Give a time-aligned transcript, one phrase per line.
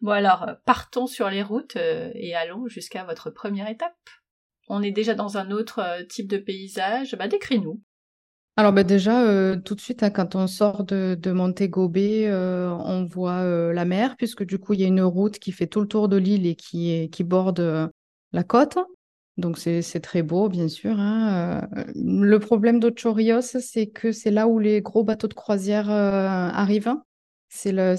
[0.00, 3.96] Bon alors, euh, partons sur les routes euh, et allons jusqu'à votre première étape.
[4.68, 7.16] On est déjà dans un autre euh, type de paysage.
[7.18, 7.80] Bah, décris-nous.
[8.56, 9.22] Alors bah, déjà,
[9.64, 14.16] tout de suite, hein, quand on sort de, de Montego Bay, on voit la mer,
[14.16, 16.44] puisque du coup, il y a une route qui fait tout le tour de l'île
[16.44, 17.92] et qui, qui borde
[18.32, 18.76] la côte.
[19.36, 20.98] Donc c'est très beau, bien sûr.
[20.98, 21.68] hein.
[21.94, 26.96] le problème d'Ocho c'est que c'est là où les gros bateaux de croisière arrivent.
[27.48, 27.94] C'est le,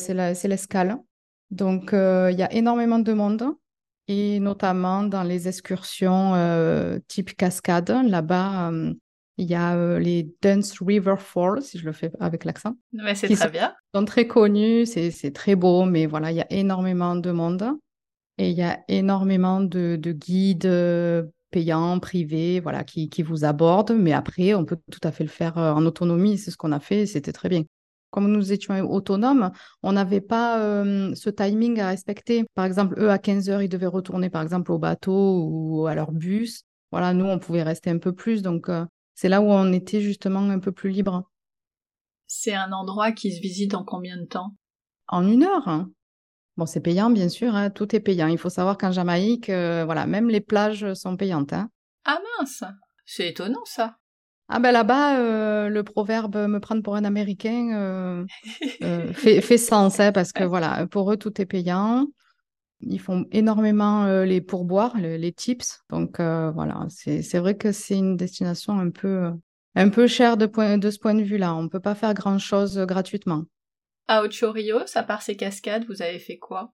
[1.52, 3.44] Donc, euh, il y a énormément de monde,
[4.08, 7.90] et notamment dans les excursions euh, type cascade.
[8.08, 8.94] Là-bas, euh,
[9.38, 13.28] il y a les Dance River Falls, si je le fais avec l'accent, Mais c'est
[13.28, 13.74] très sont, bien.
[13.96, 14.86] sont très connus.
[14.86, 17.64] C'est, c'est très beau, mais voilà, il y a énormément de monde.
[18.38, 23.96] Et il y a énormément de, de guides payants, privés, voilà, qui, qui vous abordent.
[23.98, 26.38] Mais après, on peut tout à fait le faire en autonomie.
[26.38, 27.64] C'est ce qu'on a fait, c'était très bien
[28.10, 29.52] comme nous étions autonomes,
[29.84, 32.46] on n'avait pas euh, ce timing à respecter.
[32.56, 35.96] Par exemple, eux, à 15 heures, ils devaient retourner, par exemple, au bateau ou à
[35.96, 36.64] leur bus.
[36.92, 38.42] Voilà, nous, on pouvait rester un peu plus.
[38.42, 41.30] Donc, euh, c'est là où on était justement un peu plus libre.
[42.28, 44.56] C'est un endroit qui se visite en combien de temps?
[45.08, 45.68] En une heure.
[45.68, 45.90] Hein.
[46.58, 47.56] Bon, c'est payant, bien sûr.
[47.56, 48.28] Hein, tout est payant.
[48.28, 51.54] Il faut savoir qu'en Jamaïque, euh, voilà, même les plages sont payantes.
[51.54, 51.70] Hein.
[52.06, 52.64] Ah mince
[53.06, 53.99] C'est étonnant, ça.
[54.52, 58.26] Ah ben là-bas, euh, le proverbe me prendre pour un Américain euh,
[58.82, 62.08] euh, fait, fait, sens, hein, parce que voilà, pour eux, tout est payant.
[62.82, 65.82] Ils font énormément les pourboires, les, les tips.
[65.90, 69.32] Donc voilà, c'est vrai que c'est une destination un peu,
[69.76, 71.54] un peu chère de, point, de ce point de vue-là.
[71.54, 73.44] On ne peut pas faire grand-chose gratuitement.
[74.08, 76.72] À Ocho Rios, à part ces cascades, vous avez fait quoi?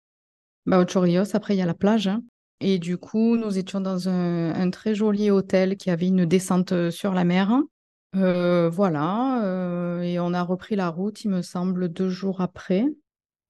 [0.66, 2.08] Bah, Ocho Rios, après, il y a la plage.
[2.08, 2.22] Hein.
[2.64, 6.90] Et du coup, nous étions dans un, un, très joli hôtel qui avait une descente
[6.90, 7.60] sur la mer.
[8.14, 12.84] Euh, voilà, euh, et on a repris la route, il me semble, deux jours après.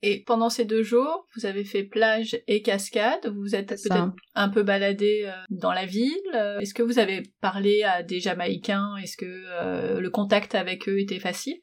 [0.04, 4.12] Et pendant ces deux jours, vous avez fait plage et cascade, vous vous êtes peut-être
[4.34, 6.58] un peu baladé euh, dans la ville.
[6.60, 8.96] Est-ce que vous avez parlé à des Jamaïcains?
[9.02, 11.60] Est-ce que le contact avec eux était facile?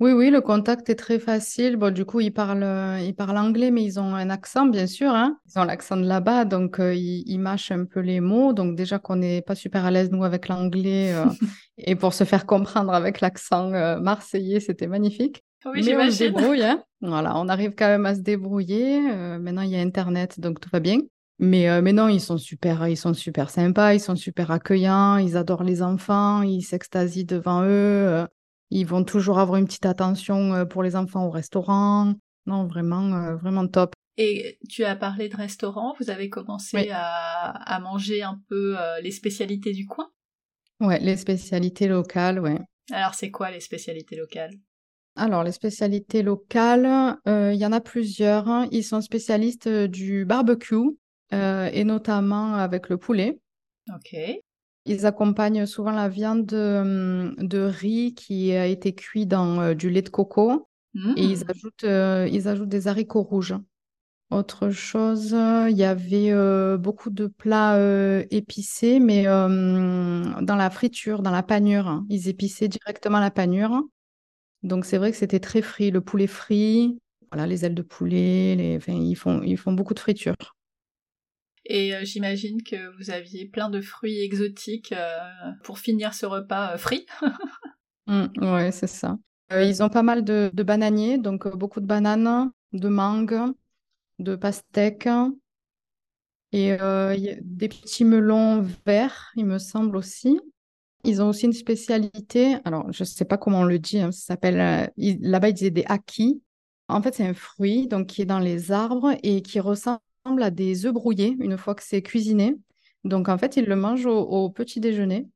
[0.00, 1.76] Oui, oui, le contact est très facile.
[1.76, 5.10] Bon, du coup, ils parlent, ils parlent anglais, mais ils ont un accent, bien sûr.
[5.10, 5.38] Hein.
[5.44, 8.54] Ils ont l'accent de là-bas, donc euh, ils, ils, mâchent un peu les mots.
[8.54, 11.12] Donc déjà qu'on n'est pas super à l'aise, nous, avec l'anglais.
[11.12, 11.26] Euh,
[11.76, 15.44] et pour se faire comprendre avec l'accent euh, marseillais, c'était magnifique.
[15.66, 16.62] Oui, mais on se débrouille.
[16.62, 16.82] Hein.
[17.02, 19.00] Voilà, on arrive quand même à se débrouiller.
[19.38, 20.98] maintenant, il y a Internet, donc tout va bien.
[21.38, 25.38] Mais, mais non, ils sont super, ils sont super sympas, ils sont super accueillants, ils
[25.38, 28.26] adorent les enfants, ils s'extasient devant eux.
[28.70, 32.14] Ils vont toujours avoir une petite attention pour les enfants au restaurant.
[32.46, 33.94] Non, vraiment, vraiment top.
[34.22, 36.90] Et tu as parlé de restaurant, vous avez commencé oui.
[36.92, 40.10] à, à, manger un peu euh, les spécialités du coin?
[40.78, 42.58] Ouais, les spécialités locales, ouais.
[42.92, 44.52] Alors, c'est quoi les spécialités locales?
[45.16, 48.66] Alors, les spécialités locales, il euh, y en a plusieurs.
[48.70, 50.98] Ils sont spécialistes du barbecue,
[51.32, 53.38] euh, et notamment avec le poulet.
[53.88, 54.16] Ok.
[54.90, 59.88] Ils accompagnent souvent la viande de, de, riz qui a été cuit dans euh, du
[59.88, 61.14] lait de coco mmh.
[61.16, 63.54] et ils ajoutent, euh, ils ajoutent des haricots rouges.
[64.32, 65.30] Autre chose,
[65.70, 71.30] il y avait euh, beaucoup de plats euh, épicés, mais euh, dans la friture, dans
[71.30, 72.02] la panure.
[72.08, 73.82] Ils épiçaient directement la panure.
[74.64, 78.56] Donc c'est vrai que c'était très frit, le poulet frit, voilà, les ailes de poulet,
[78.56, 78.76] les...
[78.76, 80.34] Enfin, ils, font, ils font beaucoup de friture.
[81.72, 85.16] Et euh, j'imagine que vous aviez plein de fruits exotiques euh,
[85.62, 87.06] pour finir ce repas euh, frit.
[88.08, 89.16] mmh, oui, c'est ça.
[89.52, 93.54] ils ont pas mal de, bananiers, donc beaucoup de bananes, de mangues,
[94.18, 95.08] de pastèques
[96.50, 96.76] et
[97.42, 100.40] des petits melons verts, il me semble aussi.
[101.04, 104.10] Ils ont aussi une spécialité, alors je ne sais pas comment on le dit, hein,
[104.10, 106.42] ça s'appelle, là-bas ils disaient des akis.
[106.88, 110.50] En fait, c'est un fruit donc, qui est dans les arbres et qui ressemble à
[110.50, 112.56] des œufs brouillés une fois que c'est cuisiné.
[113.04, 115.28] Donc, en fait, ils le mangent au, au petit déjeuner.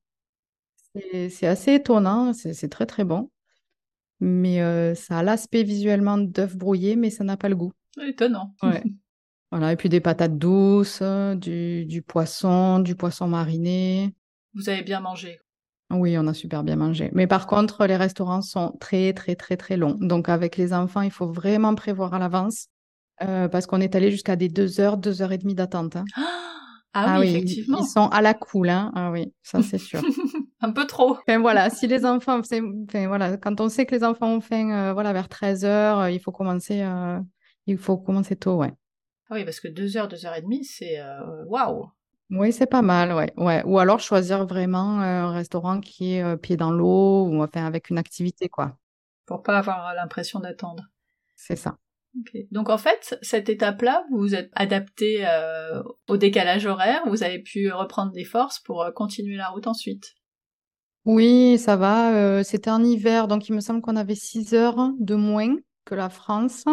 [1.30, 3.30] C'est assez étonnant, c'est très très bon.
[4.20, 7.72] Mais euh, ça a l'aspect visuellement d'œuf brouillé, mais ça n'a pas le goût.
[8.00, 8.54] Étonnant.
[8.62, 8.82] Ouais.
[9.50, 11.02] voilà, et puis des patates douces,
[11.36, 14.14] du, du poisson, du poisson mariné.
[14.54, 15.40] Vous avez bien mangé
[15.90, 17.10] Oui, on a super bien mangé.
[17.12, 19.98] Mais par contre, les restaurants sont très, très, très, très longs.
[20.00, 22.68] Donc, avec les enfants, il faut vraiment prévoir à l'avance.
[23.22, 25.96] Euh, parce qu'on est allé jusqu'à des 2 heures, 2 heures et demie d'attente.
[25.96, 26.04] Hein.
[26.96, 27.80] Ah, oui, effectivement.
[27.80, 28.92] Ils, sont à la cool, hein.
[28.94, 30.00] Ah oui, ça c'est sûr.
[30.60, 31.18] Un peu trop.
[31.18, 34.70] Enfin voilà, si les enfants, enfin, voilà, quand on sait que les enfants ont faim,
[34.70, 37.18] euh, voilà, vers 13 heures, euh, il faut commencer, euh,
[37.66, 38.72] il faut commencer tôt, ouais.
[39.28, 41.00] Ah oui, parce que 2 heures, 2 heures et demie, c'est
[41.46, 41.90] waouh.
[42.30, 43.62] Oui, c'est pas mal, ouais, ouais.
[43.64, 47.98] Ou alors choisir vraiment un restaurant qui est pied dans l'eau ou enfin avec une
[47.98, 48.78] activité, quoi.
[49.26, 50.84] Pour pas avoir l'impression d'attendre.
[51.34, 51.76] C'est ça.
[52.50, 57.40] Donc en fait, cette étape-là, vous vous êtes adapté euh, au décalage horaire, vous avez
[57.40, 60.14] pu reprendre des forces pour euh, continuer la route ensuite.
[61.04, 62.14] Oui, ça va.
[62.14, 65.94] Euh, c'était en hiver, donc il me semble qu'on avait 6 heures de moins que
[65.94, 66.64] la France.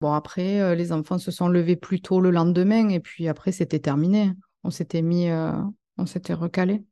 [0.00, 3.78] Bon, après, les enfants se sont levés plus tôt le lendemain et puis après, c'était
[3.78, 4.32] terminé.
[4.64, 6.82] On s'était mis, on s'était recalé.